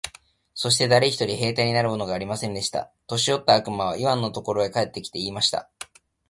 [0.55, 2.91] そして誰一人兵隊になるものがありませんでした。
[3.05, 5.69] 年よった悪魔はイワンのところへ帰って来て、言いました。